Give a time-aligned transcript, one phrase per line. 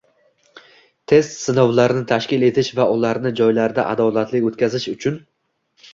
[1.11, 5.21] Test sinovlarini tashkil etish va ularni joylarda adolatli o‘tkazish uchun